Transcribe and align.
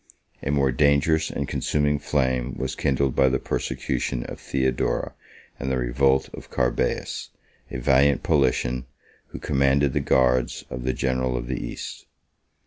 A 0.41 0.49
more 0.49 0.71
dangerous 0.71 1.29
and 1.29 1.47
consuming 1.47 1.99
flame 1.99 2.55
was 2.57 2.73
kindled 2.73 3.15
by 3.15 3.29
the 3.29 3.37
persecution 3.37 4.23
of 4.23 4.39
Theodora, 4.39 5.13
and 5.59 5.69
the 5.69 5.77
revolt 5.77 6.27
of 6.33 6.49
Carbeas, 6.49 7.29
a 7.69 7.77
valiant 7.77 8.23
Paulician, 8.23 8.85
who 9.27 9.37
commanded 9.37 9.93
the 9.93 9.99
guards 9.99 10.65
of 10.71 10.85
the 10.85 10.93
general 10.93 11.37
of 11.37 11.45
the 11.45 11.63
East. 11.63 12.07